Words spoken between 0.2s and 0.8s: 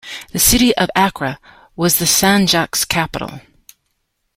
The city